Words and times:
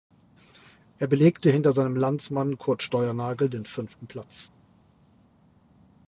Er 0.97 1.05
belegte 1.05 1.51
hinter 1.51 1.73
seinem 1.73 1.95
Landsmann 1.95 2.57
Curt 2.57 2.81
Steuernagel 2.81 3.51
den 3.51 3.67
fünften 3.67 4.07
Platz. 4.07 4.49